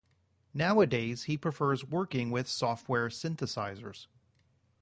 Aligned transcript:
Nowadays 0.55 1.25
he 1.25 1.37
prefers 1.37 1.85
working 1.85 2.31
with 2.31 2.47
software 2.47 3.09
synthesizers. 3.09 4.07